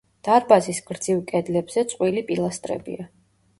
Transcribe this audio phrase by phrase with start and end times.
[0.27, 3.09] დარბაზის გრძივ კედლებზე წყვილი პილასტრებია.